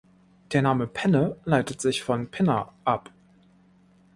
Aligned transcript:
Der 0.51 0.63
Name 0.63 0.87
Penne 0.87 1.35
leitet 1.45 1.79
sich 1.79 2.01
von 2.01 2.31
"Pinna" 2.31 2.73
ab. 2.85 3.11